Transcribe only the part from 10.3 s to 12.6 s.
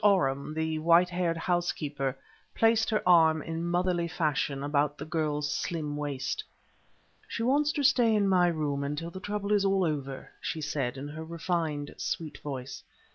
she said in her refined, sweet